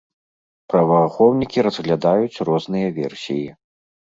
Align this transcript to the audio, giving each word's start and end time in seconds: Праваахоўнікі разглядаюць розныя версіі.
Праваахоўнікі 0.73 1.65
разглядаюць 1.67 2.41
розныя 2.51 2.87
версіі. 2.97 3.45